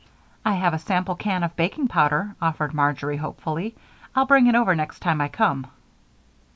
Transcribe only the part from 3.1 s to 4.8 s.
hopefully. "I'll bring it over